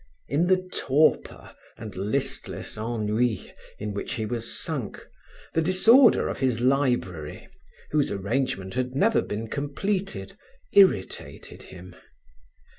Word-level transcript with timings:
In 0.27 0.47
the 0.47 0.57
torpor 0.57 1.51
and 1.77 1.95
listless 1.95 2.75
ennui 2.75 3.53
in 3.77 3.93
which 3.93 4.13
he 4.13 4.25
was 4.25 4.51
sunk, 4.51 4.99
the 5.53 5.61
disorder 5.61 6.27
of 6.27 6.39
his 6.39 6.59
library, 6.59 7.47
whose 7.91 8.11
arrangement 8.11 8.73
had 8.73 8.95
never 8.95 9.21
been 9.21 9.47
completed, 9.47 10.35
irritated 10.73 11.61
him. 11.61 11.93